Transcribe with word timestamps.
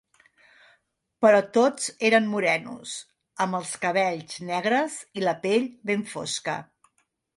Però 1.25 1.41
tots 1.57 1.91
eren 2.09 2.31
morenos, 2.31 2.95
amb 3.45 3.59
els 3.59 3.75
cabells 3.85 4.41
negres 4.49 4.97
i 5.21 5.27
la 5.29 5.37
pell 5.45 5.69
ben 5.91 6.03
fosca. 6.15 6.57